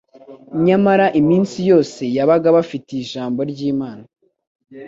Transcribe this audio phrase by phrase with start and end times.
[0.65, 4.05] nyamara iminsi yose yabaga abafitiye Ijambo ry'Imana.